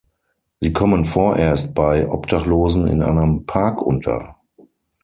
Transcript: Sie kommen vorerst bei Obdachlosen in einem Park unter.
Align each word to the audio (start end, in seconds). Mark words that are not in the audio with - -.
Sie 0.59 0.73
kommen 0.73 1.05
vorerst 1.05 1.75
bei 1.75 2.09
Obdachlosen 2.09 2.87
in 2.87 3.03
einem 3.03 3.45
Park 3.45 3.83
unter. 3.83 4.37